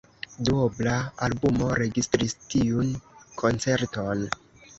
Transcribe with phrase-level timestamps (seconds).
[0.47, 0.95] Duobla
[1.25, 2.91] albumo registris tiun
[3.45, 4.27] koncerton.